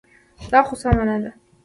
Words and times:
دا 0.51 0.59
خو 0.67 0.73
سمه 0.81 1.03
نه 1.09 1.17
ده. 1.23 1.31